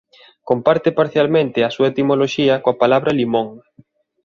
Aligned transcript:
Comparte 0.49 0.89
parcialmente 0.99 1.59
a 1.63 1.73
súa 1.75 1.89
etimoloxía 1.91 2.55
coa 2.63 2.79
palabra 2.81 3.15
«limón». 3.19 3.47